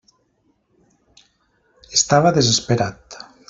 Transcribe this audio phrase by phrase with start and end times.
[2.01, 3.23] Estava desesperat.